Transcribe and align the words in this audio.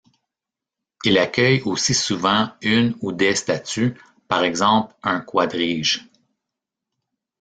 Il 1.03 1.19
accueille 1.19 1.61
aussi 1.61 1.93
souvent 1.93 2.49
une 2.63 2.95
ou 3.01 3.11
des 3.11 3.35
statues, 3.35 3.93
par 4.27 4.43
exemple 4.43 4.95
un 5.03 5.19
quadrige. 5.21 6.09